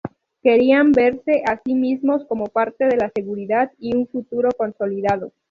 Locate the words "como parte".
2.25-2.85